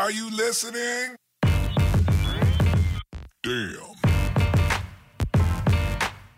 [0.00, 1.14] Are you listening?
[3.42, 3.76] Damn.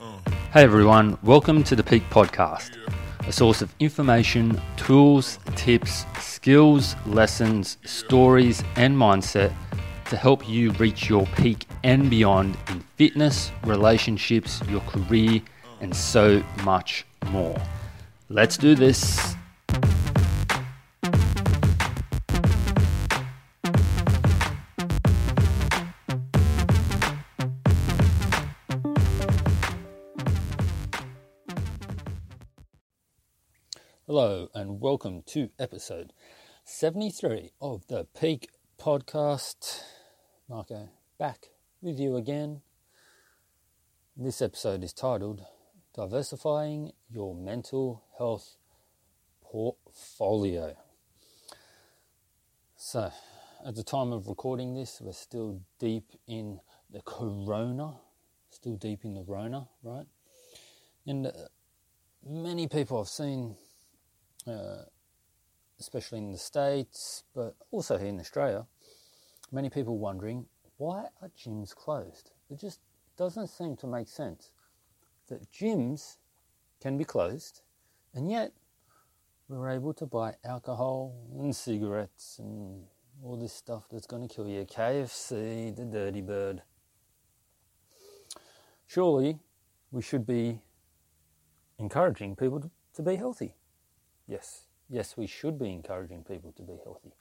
[0.00, 0.18] Uh.
[0.52, 2.76] Hey everyone, welcome to the Peak Podcast,
[3.24, 9.54] a source of information, tools, tips, skills, lessons, stories, and mindset
[10.06, 15.68] to help you reach your peak and beyond in fitness, relationships, your career, uh.
[15.82, 17.56] and so much more.
[18.28, 19.36] Let's do this.
[34.14, 36.12] Hello, and welcome to episode
[36.64, 39.84] 73 of the Peak Podcast.
[40.46, 41.48] Marco, back
[41.80, 42.60] with you again.
[44.14, 45.46] This episode is titled
[45.94, 48.56] Diversifying Your Mental Health
[49.40, 50.76] Portfolio.
[52.76, 53.10] So,
[53.64, 56.60] at the time of recording this, we're still deep in
[56.90, 57.94] the corona,
[58.50, 60.06] still deep in the Rona, right?
[61.06, 61.32] And uh,
[62.22, 63.56] many people I've seen
[64.46, 64.84] uh,
[65.78, 68.66] especially in the States, but also here in Australia,
[69.50, 70.46] many people wondering
[70.78, 72.32] why are gyms closed?
[72.50, 72.80] It just
[73.16, 74.50] doesn't seem to make sense
[75.28, 76.16] that gyms
[76.80, 77.62] can be closed
[78.14, 78.52] and yet
[79.48, 82.84] we're able to buy alcohol and cigarettes and
[83.22, 84.64] all this stuff that's going to kill you.
[84.64, 86.62] KFC, the dirty bird.
[88.86, 89.38] Surely
[89.90, 90.60] we should be
[91.78, 93.54] encouraging people to, to be healthy.
[94.26, 97.12] Yes, yes, we should be encouraging people to be healthy.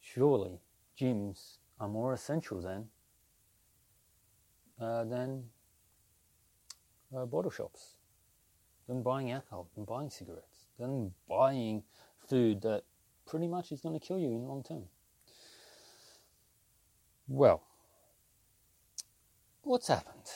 [0.00, 0.60] Surely
[0.98, 2.88] gyms are more essential than
[4.80, 5.44] uh, than
[7.16, 7.96] uh, bottle shops,
[8.88, 11.82] than buying alcohol, than buying cigarettes, than buying
[12.28, 12.82] food that
[13.26, 14.84] pretty much is going to kill you in the long term.
[17.26, 17.62] Well,
[19.62, 20.30] what's happened?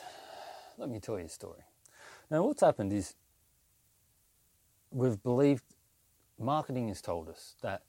[0.78, 1.62] Let me tell you a story.
[2.30, 3.14] Now, what's happened is
[4.90, 5.62] we've believed,
[6.38, 7.82] marketing has told us that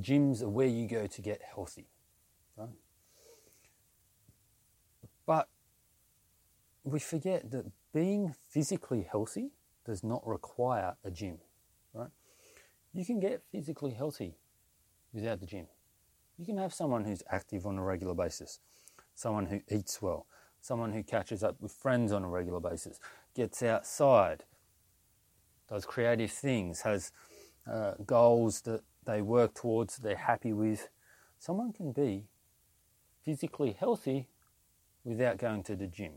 [0.00, 1.88] gyms are where you go to get healthy,
[2.56, 2.68] right?
[5.26, 5.48] But
[6.84, 9.50] we forget that being physically healthy
[9.84, 11.38] does not require a gym,
[11.92, 12.10] right?
[12.92, 14.34] You can get physically healthy
[15.12, 15.66] without the gym.
[16.38, 18.60] You can have someone who's active on a regular basis,
[19.14, 20.26] someone who eats well,
[20.60, 22.98] someone who catches up with friends on a regular basis,
[23.34, 24.44] gets outside,
[25.70, 27.12] does creative things, has
[27.70, 30.88] uh, goals that they work towards, they're happy with.
[31.38, 32.24] Someone can be
[33.24, 34.28] physically healthy
[35.04, 36.12] without going to the gym.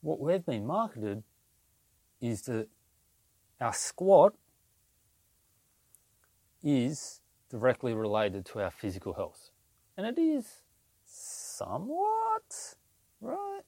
[0.00, 1.22] What we've been marketed
[2.20, 2.68] is that
[3.60, 4.34] our squat
[6.62, 9.50] is directly related to our physical health.
[9.96, 10.62] And it is
[11.04, 12.76] somewhat,
[13.20, 13.62] right?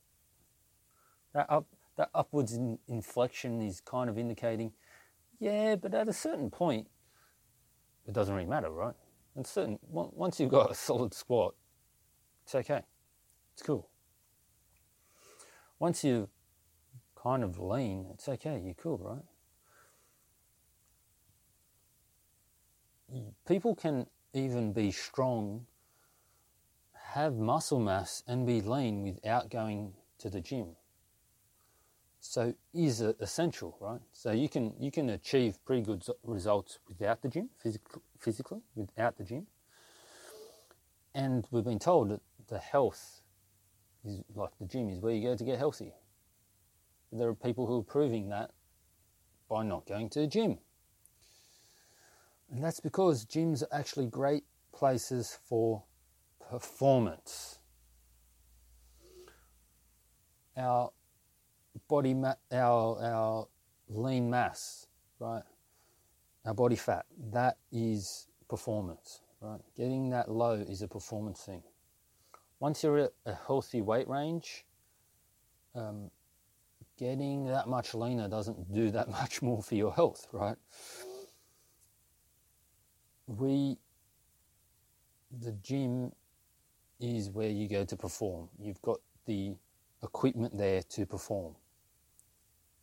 [1.34, 1.66] That up,
[2.02, 4.72] that upwards in inflection is kind of indicating,
[5.38, 6.88] yeah, but at a certain point,
[8.08, 8.96] it doesn't really matter, right?
[9.36, 11.54] And certain once you've got a solid squat,
[12.42, 12.82] it's okay,
[13.52, 13.88] it's cool.
[15.78, 16.28] Once you
[17.14, 18.98] kind of lean, it's okay, you're cool,
[23.12, 23.22] right?
[23.46, 25.66] People can even be strong,
[27.12, 30.74] have muscle mass, and be lean without going to the gym
[32.25, 34.00] so is essential, right?
[34.12, 39.19] So you can you can achieve pretty good results without the gym, physically, physically without
[39.19, 39.49] the gym.
[41.16, 43.22] And we've been told that the health
[44.05, 45.94] is like the gym is where you go to get healthy.
[47.10, 48.53] There are people who are proving that
[49.50, 50.59] by not going to the gym.
[52.53, 55.83] And that's because gyms are actually great places for
[56.49, 57.59] performance.
[60.56, 60.93] Our
[61.92, 63.48] body ma- our our
[63.91, 64.86] lean mass,
[65.19, 65.42] right?
[66.47, 69.60] Our body fat, that is performance, right?
[69.77, 71.62] Getting that low is a performance thing.
[72.60, 74.65] Once you're at a healthy weight range,
[75.74, 76.10] um,
[76.98, 80.56] getting that much leaner doesn't do that much more for your health, right?
[83.27, 83.77] We,
[85.42, 86.12] the gym
[86.98, 88.48] is where you go to perform.
[88.59, 89.56] You've got the
[90.03, 91.54] equipment there to perform.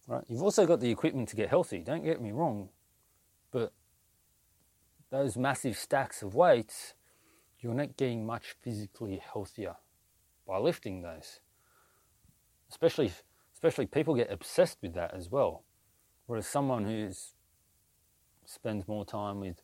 [0.09, 0.23] Right?
[0.27, 2.69] You've also got the equipment to get healthy, don't get me wrong,
[3.51, 3.71] but
[5.11, 6.95] those massive stacks of weights,
[7.59, 9.75] you're not getting much physically healthier
[10.47, 11.41] by lifting those.
[12.71, 13.11] Especially,
[13.53, 15.63] especially people get obsessed with that as well.
[16.25, 17.11] Whereas someone who
[18.45, 19.61] spends more time with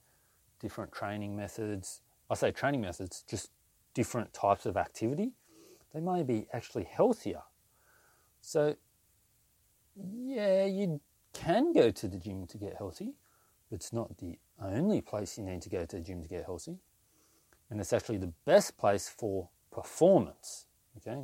[0.59, 3.50] different training methods, I say training methods, just
[3.95, 5.31] different types of activity,
[5.92, 7.42] they may be actually healthier.
[8.42, 8.75] So,
[9.95, 11.00] yeah, you
[11.33, 13.13] can go to the gym to get healthy,
[13.69, 16.45] but it's not the only place you need to go to the gym to get
[16.45, 16.77] healthy.
[17.69, 20.65] And it's actually the best place for performance.
[20.97, 21.24] Okay?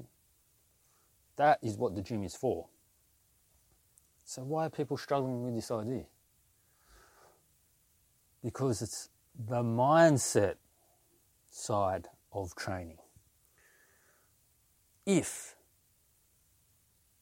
[1.38, 2.68] That is what the gym is for.
[4.26, 6.06] So, why are people struggling with this idea?
[8.44, 9.10] Because it's
[9.48, 10.56] the mindset
[11.50, 12.98] side of training.
[15.06, 15.56] If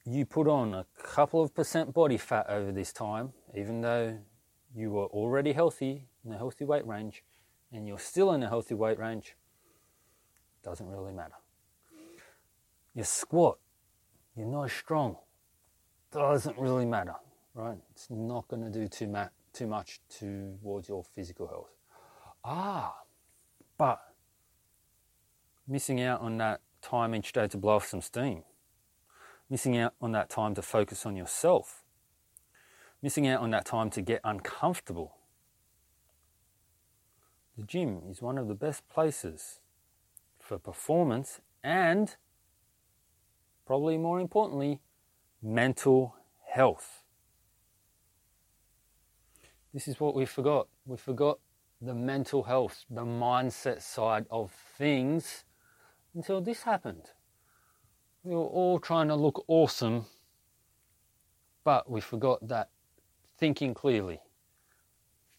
[0.06, 4.18] you put on a couple of percent body fat over this time, even though
[4.76, 7.24] you were already healthy in a healthy weight range,
[7.72, 9.36] and you're still in a healthy weight range,
[10.64, 11.36] doesn't really matter.
[12.96, 13.58] Your squat,
[14.36, 15.18] you're not strong,
[16.12, 17.16] doesn't really matter,
[17.54, 17.78] right?
[17.92, 21.72] It's not going to do too, ma- too much towards your physical health.
[22.44, 22.96] Ah,
[23.78, 24.02] but
[25.68, 28.44] missing out on that time each day to blow off some steam,
[29.50, 31.84] missing out on that time to focus on yourself,
[33.02, 35.16] missing out on that time to get uncomfortable.
[37.58, 39.60] The gym is one of the best places
[40.40, 42.16] for performance and,
[43.66, 44.80] probably more importantly,
[45.42, 46.16] mental
[46.48, 47.04] health.
[49.74, 50.68] This is what we forgot.
[50.86, 51.40] We forgot
[51.82, 55.44] the mental health, the mindset side of things
[56.14, 57.12] until this happened.
[58.24, 60.06] We were all trying to look awesome,
[61.64, 62.70] but we forgot that
[63.38, 64.20] thinking clearly,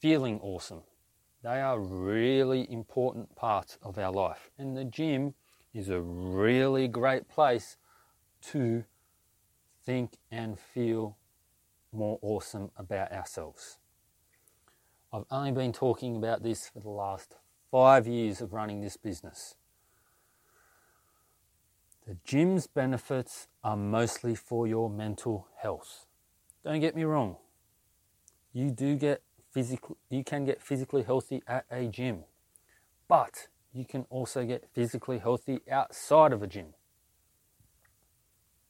[0.00, 0.82] feeling awesome,
[1.42, 4.50] they are really important parts of our life.
[4.58, 5.34] And the gym
[5.74, 7.76] is a really great place
[8.52, 8.84] to
[9.84, 11.16] think and feel
[11.92, 13.78] more awesome about ourselves.
[15.12, 17.36] I've only been talking about this for the last
[17.70, 19.56] five years of running this business.
[22.10, 26.06] The gym's benefits are mostly for your mental health.
[26.64, 27.36] Don't get me wrong.
[28.52, 29.22] You do get
[29.52, 32.24] physical you can get physically healthy at a gym.
[33.06, 36.74] But you can also get physically healthy outside of a gym.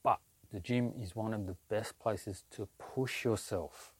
[0.03, 0.19] But
[0.53, 3.91] the gym is one of the best places to push yourself.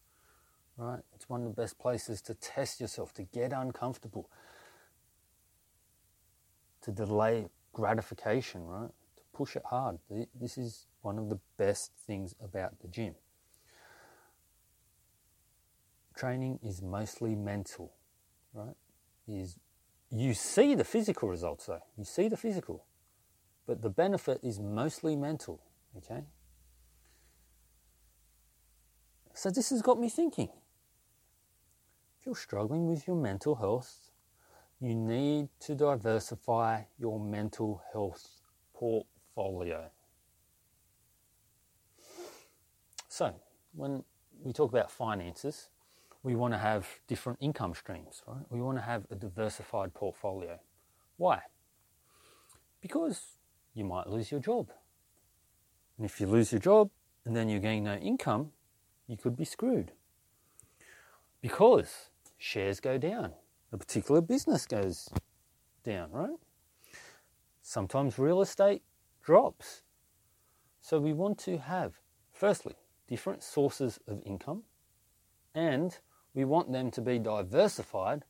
[0.77, 1.01] Right?
[1.15, 4.29] It's one of the best places to test yourself, to get uncomfortable,
[6.83, 8.91] to delay gratification, right?
[9.33, 9.99] Push it hard.
[10.39, 13.15] This is one of the best things about the gym.
[16.15, 17.93] Training is mostly mental,
[18.53, 18.75] right?
[19.27, 19.57] Is
[20.11, 21.81] you see the physical results though.
[21.97, 22.85] You see the physical.
[23.65, 25.61] But the benefit is mostly mental,
[25.97, 26.23] okay?
[29.33, 30.49] So this has got me thinking.
[32.19, 34.11] If you're struggling with your mental health,
[34.79, 38.41] you need to diversify your mental health
[39.35, 39.89] portfolio.
[43.07, 43.33] So,
[43.73, 44.03] when
[44.43, 45.69] we talk about finances,
[46.23, 48.45] we want to have different income streams, right?
[48.49, 50.59] We want to have a diversified portfolio.
[51.17, 51.41] Why?
[52.79, 53.21] Because
[53.73, 54.69] you might lose your job.
[55.97, 56.89] And if you lose your job
[57.25, 58.51] and then you gain no income,
[59.07, 59.91] you could be screwed.
[61.41, 63.33] Because shares go down,
[63.71, 65.09] a particular business goes
[65.83, 66.38] down, right?
[67.61, 68.83] Sometimes real estate
[69.23, 69.83] drops.
[70.81, 71.93] So we want to have,
[72.31, 72.75] firstly,
[73.07, 74.63] different sources of income,
[75.53, 75.97] and
[76.33, 78.23] we want them to be diversified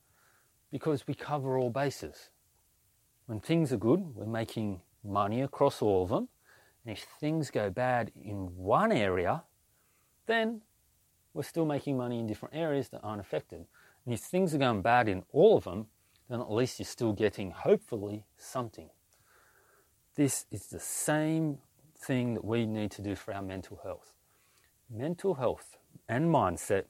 [0.71, 2.29] because we cover all bases.
[3.25, 6.27] When things are good, we're making money across all of them.
[6.83, 9.43] And if things go bad in one area,
[10.25, 10.61] then
[11.33, 13.65] we're still making money in different areas that aren't affected.
[14.05, 15.87] And if things are going bad in all of them,
[16.29, 18.89] then at least you're still getting, hopefully, something.
[20.15, 21.59] This is the same
[21.97, 24.11] thing that we need to do for our mental health.
[24.89, 25.77] Mental health
[26.09, 26.83] and mindset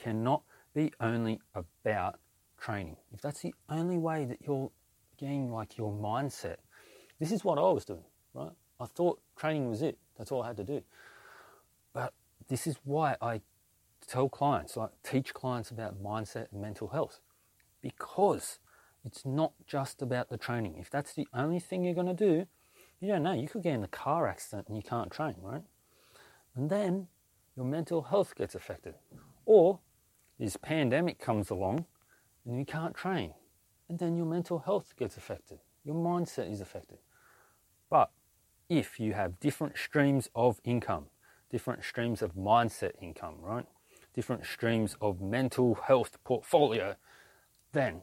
[0.00, 0.42] cannot
[0.74, 2.18] be only about
[2.58, 2.96] training.
[3.12, 4.70] If that's the only way that you're
[5.16, 6.56] getting like your mindset,
[7.20, 8.52] this is what I was doing, right?
[8.80, 9.96] I thought training was it.
[10.18, 10.82] That's all I had to do.
[11.92, 12.12] But
[12.48, 13.42] this is why I
[14.08, 17.20] tell clients, like teach clients about mindset and mental health.
[17.80, 18.58] Because
[19.04, 20.76] it's not just about the training.
[20.78, 22.46] If that's the only thing you're going to do,
[23.00, 23.32] you don't know.
[23.32, 25.62] You could get in a car accident and you can't train, right?
[26.54, 27.08] And then
[27.56, 28.94] your mental health gets affected.
[29.44, 29.80] Or
[30.38, 31.86] this pandemic comes along
[32.46, 33.34] and you can't train.
[33.88, 35.58] And then your mental health gets affected.
[35.84, 36.98] Your mindset is affected.
[37.90, 38.10] But
[38.68, 41.06] if you have different streams of income,
[41.50, 43.66] different streams of mindset income, right?
[44.14, 46.94] different streams of mental health portfolio,
[47.72, 48.02] then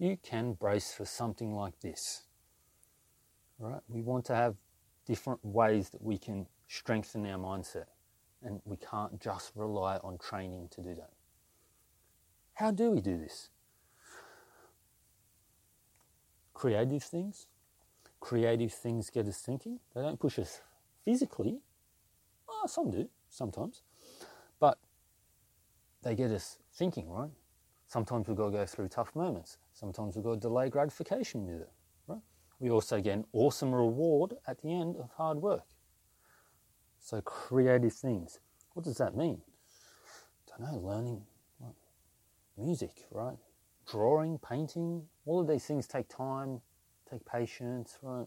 [0.00, 2.22] you can brace for something like this.
[3.58, 3.82] Right?
[3.86, 4.56] We want to have
[5.06, 7.84] different ways that we can strengthen our mindset,
[8.42, 11.10] and we can't just rely on training to do that.
[12.54, 13.50] How do we do this?
[16.54, 17.46] Creative things.
[18.20, 19.80] Creative things get us thinking.
[19.94, 20.62] They don't push us
[21.04, 21.60] physically.
[22.48, 23.82] Oh, some do, sometimes.
[24.58, 24.78] But
[26.02, 27.30] they get us thinking, right?
[27.86, 29.58] Sometimes we've got to go through tough moments.
[29.80, 31.70] Sometimes we've got to delay gratification with it,
[32.06, 32.20] right?
[32.58, 35.64] We also get an awesome reward at the end of hard work.
[36.98, 38.40] So creative things.
[38.74, 39.40] What does that mean?
[40.54, 41.22] I don't know, learning
[42.58, 43.38] music, right?
[43.90, 46.60] Drawing, painting, all of these things take time,
[47.10, 48.26] take patience, right?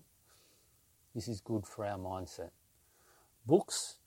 [1.14, 2.50] This is good for our mindset.
[3.46, 3.98] Books,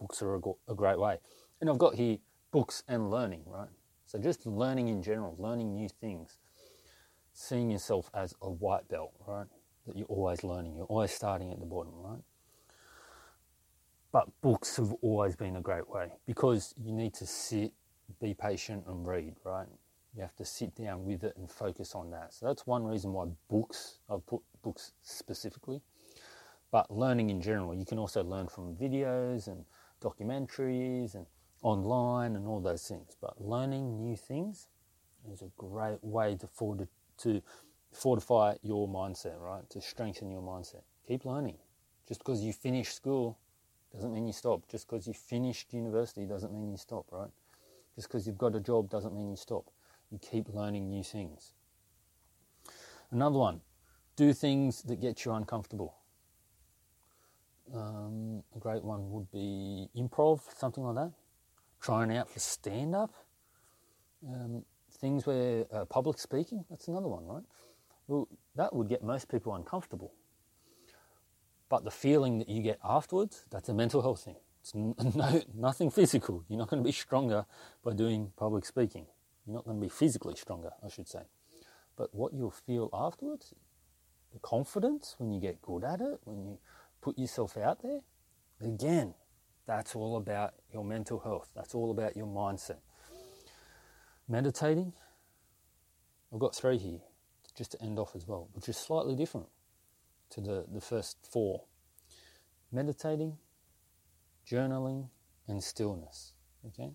[0.00, 1.18] books are a, a great way.
[1.60, 2.18] And I've got here
[2.50, 3.68] books and learning, right?
[4.12, 6.36] So just learning in general, learning new things,
[7.32, 9.46] seeing yourself as a white belt, right?
[9.86, 12.20] That you're always learning, you're always starting at the bottom, right?
[14.12, 17.72] But books have always been a great way because you need to sit,
[18.20, 19.66] be patient, and read, right?
[20.14, 22.34] You have to sit down with it and focus on that.
[22.34, 25.80] So that's one reason why books, I've put books specifically.
[26.70, 29.64] But learning in general, you can also learn from videos and
[30.02, 31.24] documentaries and
[31.62, 33.16] online and all those things.
[33.20, 34.68] But learning new things
[35.30, 36.88] is a great way to,
[37.18, 37.42] to
[37.92, 39.68] fortify your mindset, right?
[39.70, 40.82] To strengthen your mindset.
[41.06, 41.58] Keep learning.
[42.06, 43.38] Just because you finish school
[43.94, 44.68] doesn't mean you stop.
[44.68, 47.30] Just because you finished university doesn't mean you stop, right?
[47.94, 49.64] Just because you've got a job doesn't mean you stop.
[50.10, 51.52] You keep learning new things.
[53.10, 53.60] Another one,
[54.16, 55.94] do things that get you uncomfortable.
[57.74, 61.12] Um, a great one would be improv, something like that
[61.82, 63.12] trying out for stand up,
[64.26, 64.64] um,
[64.98, 67.42] things where uh, public speaking, that's another one, right?
[68.06, 70.12] Well, that would get most people uncomfortable.
[71.68, 74.36] But the feeling that you get afterwards, that's a mental health thing.
[74.60, 76.44] It's no, nothing physical.
[76.48, 77.46] You're not going to be stronger
[77.84, 79.06] by doing public speaking.
[79.46, 81.22] You're not going to be physically stronger, I should say.
[81.96, 83.54] But what you'll feel afterwards,
[84.32, 86.58] the confidence when you get good at it, when you
[87.00, 88.00] put yourself out there,
[88.60, 89.14] again,
[89.66, 91.50] that's all about your mental health.
[91.54, 92.78] That's all about your mindset.
[94.28, 94.92] Meditating,
[96.32, 97.00] I've got three here
[97.56, 99.46] just to end off as well, which is slightly different
[100.30, 101.64] to the, the first four.
[102.70, 103.36] Meditating,
[104.50, 105.08] journaling,
[105.46, 106.32] and stillness.
[106.66, 106.92] Okay?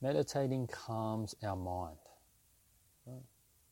[0.00, 1.98] Meditating calms our mind.
[3.06, 3.22] Right?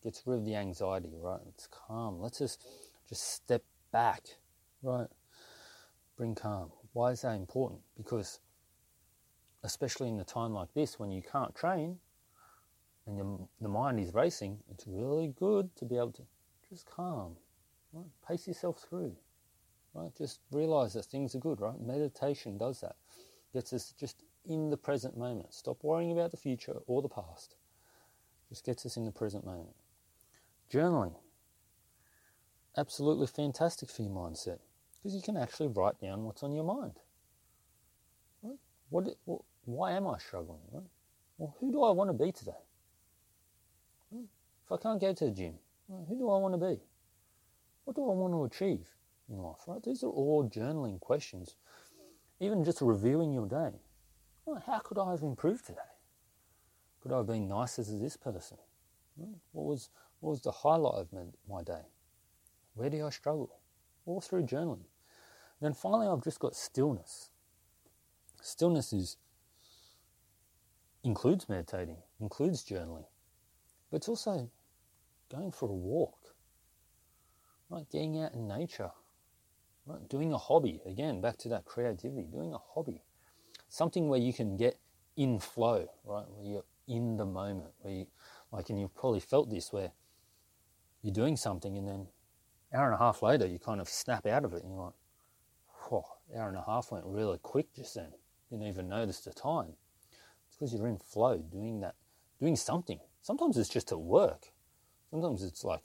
[0.03, 1.41] Gets rid of the anxiety, right?
[1.49, 2.21] It's calm.
[2.21, 2.63] Let's just
[3.09, 4.23] just step back,
[4.83, 5.09] right?
[6.17, 6.71] Bring calm.
[6.93, 7.81] Why is that important?
[7.97, 8.41] Because,
[9.63, 11.99] especially in a time like this when you can't train
[13.07, 16.23] and the, the mind is racing, it's really good to be able to
[16.69, 17.37] just calm,
[17.93, 18.07] right?
[18.27, 19.15] Pace yourself through,
[19.95, 20.11] right?
[20.17, 21.81] Just realize that things are good, right?
[21.81, 22.97] Meditation does that.
[23.53, 25.55] Gets us just in the present moment.
[25.55, 27.57] Stop worrying about the future or the past.
[28.49, 29.75] Just gets us in the present moment.
[30.73, 31.15] Journaling.
[32.77, 34.59] Absolutely fantastic for your mindset
[35.03, 36.95] because you can actually write down what's on your mind.
[38.43, 38.59] Right?
[38.91, 40.61] What, what, why am I struggling?
[40.73, 40.85] Right?
[41.39, 42.51] Well, who do I want to be today?
[44.11, 44.25] Right?
[44.65, 45.55] If I can't go to the gym,
[45.89, 46.81] who do I want to be?
[47.85, 48.87] What do I want to achieve
[49.31, 49.61] in life?
[49.67, 49.83] Right?
[49.83, 51.57] These are all journaling questions.
[52.41, 53.73] Even just reviewing your day.
[54.67, 55.79] How could I have improved today?
[57.03, 58.57] Could I have been nicer to this person?
[59.53, 59.91] What was
[60.21, 61.09] what was the highlight of
[61.49, 61.83] my day?
[62.75, 63.59] Where do I struggle?
[64.09, 64.85] All through journaling.
[65.61, 67.31] Then finally, I've just got stillness.
[68.41, 69.17] Stillness is
[71.05, 73.05] includes meditating, includes journaling,
[73.91, 74.51] but it's also
[75.31, 76.35] going for a walk,
[77.71, 77.89] right?
[77.91, 78.91] Getting out in nature,
[79.87, 80.09] right?
[80.09, 80.81] Doing a hobby.
[80.87, 82.23] Again, back to that creativity.
[82.23, 83.03] Doing a hobby,
[83.69, 84.79] something where you can get
[85.17, 86.27] in flow, right?
[86.29, 88.07] Where you're in the moment, where you,
[88.53, 89.93] like, and you've probably felt this, where
[91.03, 92.07] you're doing something and then
[92.73, 94.95] hour and a half later, you kind of snap out of it and you're like,
[95.89, 96.05] whoa,
[96.37, 98.13] hour and a half went really quick just then.
[98.51, 99.75] Didn't even notice the time.
[100.47, 101.95] It's because you're in flow doing that,
[102.41, 102.99] doing something.
[103.23, 104.53] Sometimes it's just at work.
[105.11, 105.85] Sometimes it's like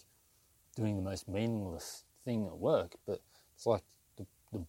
[0.75, 3.21] doing the most meaningless thing at work, but
[3.55, 3.83] it's like
[4.17, 4.65] the, the,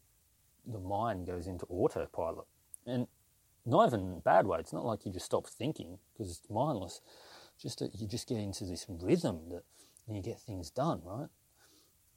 [0.67, 2.47] the mind goes into autopilot.
[2.87, 3.07] And
[3.67, 4.59] not even in a bad way.
[4.59, 7.01] It's not like you just stop thinking because it's mindless.
[7.61, 9.63] Just that you just get into this rhythm that
[10.09, 11.29] you get things done, right?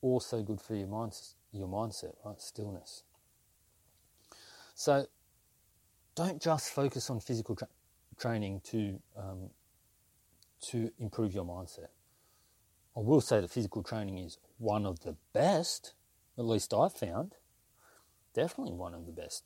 [0.02, 1.14] Also good for your mind,
[1.52, 2.42] your mindset, right?
[2.42, 3.04] Stillness.
[4.76, 5.08] So,
[6.16, 7.68] don't just focus on physical tra-
[8.18, 9.50] training to um,
[10.60, 11.90] to improve your mindset.
[12.96, 15.94] I will say that physical training is one of the best,
[16.38, 17.36] at least I've found,
[18.34, 19.44] definitely one of the best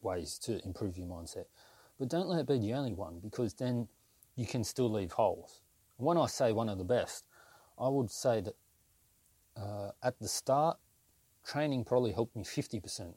[0.00, 1.46] ways to improve your mindset.
[1.98, 3.88] But don't let it be the only one because then
[4.36, 5.60] you can still leave holes.
[5.96, 7.24] When I say one of the best,
[7.78, 8.54] I would say that
[9.56, 10.78] uh, at the start,
[11.44, 13.14] training probably helped me 50%.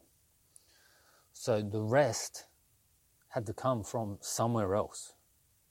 [1.34, 2.46] So the rest
[3.30, 5.14] had to come from somewhere else,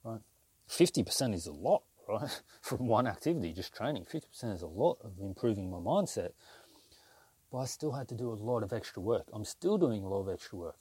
[0.05, 0.21] right?
[0.69, 2.41] 50% is a lot, right?
[2.61, 4.05] from one activity, just training.
[4.05, 6.31] 50% is a lot of improving my mindset.
[7.51, 9.27] But I still had to do a lot of extra work.
[9.33, 10.79] I'm still doing a lot of extra work.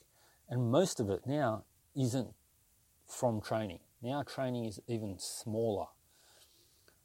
[0.50, 1.63] And most of it now
[1.96, 2.34] isn't
[3.08, 3.80] from training.
[4.01, 5.88] Now training is even smaller,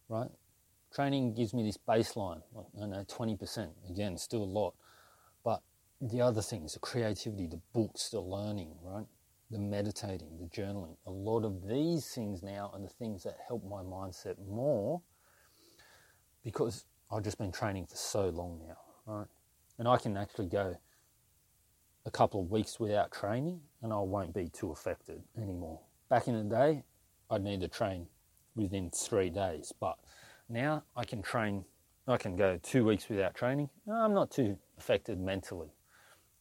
[0.08, 0.30] right?
[0.94, 4.74] Training gives me this baseline, like, I know 20%, again, still a lot.
[5.44, 5.62] But
[6.00, 9.06] the other things, the creativity, the books, the learning, right?
[9.50, 13.64] The meditating, the journaling, a lot of these things now are the things that help
[13.64, 15.00] my mindset more
[16.44, 18.78] because I've just been training for so long now,
[19.12, 19.26] right?
[19.78, 20.76] And I can actually go
[22.06, 25.80] a couple of weeks without training and I won't be too affected anymore.
[26.08, 26.84] Back in the day,
[27.30, 28.06] I'd need to train
[28.54, 29.98] within three days, but
[30.50, 31.64] now I can train,
[32.06, 33.70] I can go two weeks without training.
[33.90, 35.70] I'm not too affected mentally.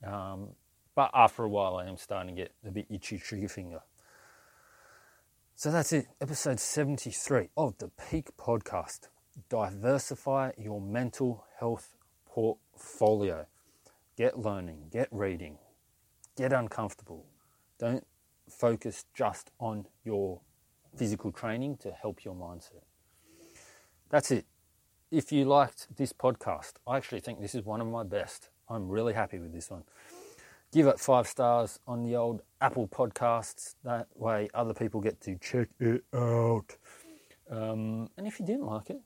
[0.06, 0.50] Um,
[0.96, 3.82] but after a while, I am starting to get a bit itchy trigger finger.
[5.56, 9.10] So that's it, episode 73 of the Peak Podcast.
[9.50, 13.46] Diversify your mental health portfolio.
[14.18, 15.58] Get learning, get reading,
[16.36, 17.26] get uncomfortable.
[17.78, 18.06] Don't
[18.50, 20.42] focus just on your
[20.96, 22.84] physical training to help your mindset.
[24.10, 24.46] That's it.
[25.12, 28.50] If you liked this podcast, I actually think this is one of my best.
[28.68, 29.84] I'm really happy with this one.
[30.72, 33.76] Give it five stars on the old Apple podcasts.
[33.84, 36.76] That way, other people get to check it out.
[37.52, 39.02] Um, and if you didn't like it,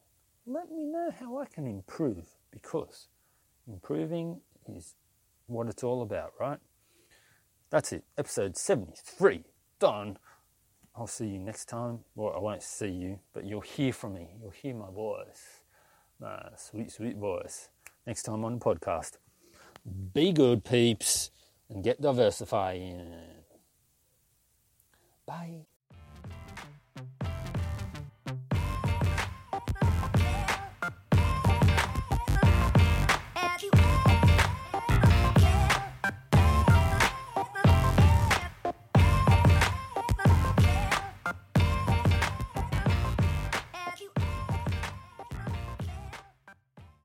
[0.45, 3.07] let me know how I can improve because
[3.67, 4.95] improving is
[5.47, 6.59] what it's all about, right?
[7.69, 8.05] That's it.
[8.17, 9.43] Episode 73
[9.79, 10.17] done.
[10.95, 11.99] I'll see you next time.
[12.15, 14.29] Well, I won't see you, but you'll hear from me.
[14.39, 15.61] You'll hear my voice.
[16.19, 17.69] My sweet, sweet voice.
[18.05, 19.17] Next time on the podcast.
[20.13, 21.31] Be good, peeps,
[21.69, 23.15] and get diversifying.
[25.25, 25.65] Bye.